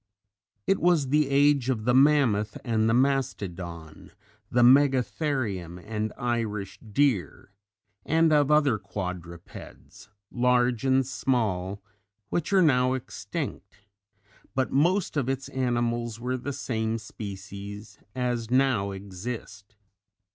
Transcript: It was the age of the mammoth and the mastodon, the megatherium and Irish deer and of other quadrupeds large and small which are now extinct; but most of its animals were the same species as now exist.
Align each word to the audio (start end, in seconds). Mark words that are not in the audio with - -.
It 0.65 0.79
was 0.79 1.09
the 1.09 1.29
age 1.29 1.69
of 1.69 1.85
the 1.85 1.93
mammoth 1.93 2.57
and 2.65 2.89
the 2.89 2.93
mastodon, 2.95 4.09
the 4.49 4.63
megatherium 4.63 5.77
and 5.77 6.11
Irish 6.17 6.79
deer 6.79 7.51
and 8.03 8.33
of 8.33 8.49
other 8.49 8.79
quadrupeds 8.79 10.09
large 10.31 10.83
and 10.85 11.05
small 11.05 11.83
which 12.29 12.51
are 12.51 12.63
now 12.63 12.93
extinct; 12.93 13.81
but 14.55 14.71
most 14.71 15.17
of 15.17 15.29
its 15.29 15.49
animals 15.49 16.19
were 16.19 16.35
the 16.35 16.51
same 16.51 16.97
species 16.97 17.99
as 18.15 18.49
now 18.49 18.89
exist. 18.89 19.75